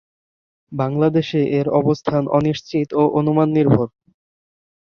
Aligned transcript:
বাংলাদেশে 0.71 1.41
এর 1.59 1.67
অবস্থান 1.79 2.23
অনিশ্চিত 2.37 2.87
ও 2.93 3.03
অনুমান 3.19 3.49
নির্ভর। 3.51 3.87